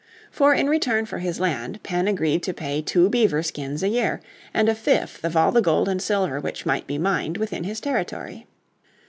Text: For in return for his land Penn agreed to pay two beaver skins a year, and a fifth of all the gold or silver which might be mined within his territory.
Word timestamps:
For 0.31 0.55
in 0.55 0.67
return 0.67 1.05
for 1.05 1.19
his 1.19 1.39
land 1.39 1.83
Penn 1.83 2.07
agreed 2.07 2.41
to 2.41 2.55
pay 2.55 2.81
two 2.81 3.07
beaver 3.07 3.43
skins 3.43 3.83
a 3.83 3.87
year, 3.87 4.19
and 4.51 4.67
a 4.67 4.73
fifth 4.73 5.23
of 5.23 5.37
all 5.37 5.51
the 5.51 5.61
gold 5.61 5.87
or 5.87 5.99
silver 5.99 6.39
which 6.39 6.65
might 6.65 6.87
be 6.87 6.97
mined 6.97 7.37
within 7.37 7.65
his 7.65 7.79
territory. 7.79 8.47